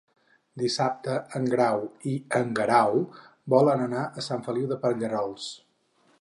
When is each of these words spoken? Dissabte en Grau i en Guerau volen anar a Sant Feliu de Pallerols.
Dissabte 0.59 1.17
en 1.39 1.43
Grau 1.51 1.83
i 2.11 2.13
en 2.39 2.49
Guerau 2.61 2.97
volen 3.55 3.85
anar 3.85 4.07
a 4.07 4.25
Sant 4.29 4.43
Feliu 4.49 4.73
de 4.73 4.81
Pallerols. 4.87 5.47